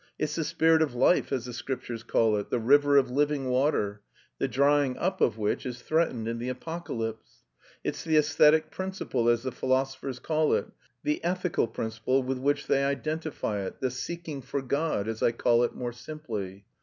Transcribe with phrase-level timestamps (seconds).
[0.17, 4.01] It's the spirit of life, as the Scriptures call it, 'the river of living water,'
[4.39, 7.43] the drying up of which is threatened in the Apocalypse.
[7.83, 10.65] It's the æsthetic principle, as the philosophers call it,
[11.03, 15.61] the ethical principle with which they identify it, 'the seeking for God,' as I call
[15.63, 16.65] it more simply.